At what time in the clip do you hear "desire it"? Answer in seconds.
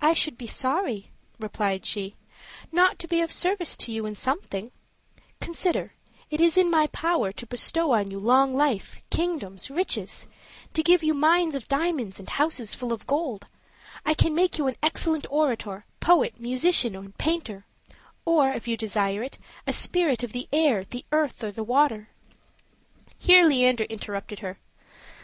18.76-19.38